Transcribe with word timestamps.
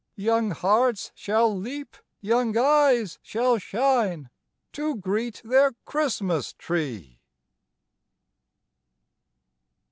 Young 0.15 0.49
hearts 0.49 1.11
shall 1.13 1.55
leap, 1.55 1.95
young 2.21 2.57
eyes 2.57 3.19
shall 3.21 3.59
shine 3.59 4.31
To 4.73 4.95
greet 4.95 5.43
their 5.45 5.73
Christmas 5.85 6.53
tree!" 6.53 7.19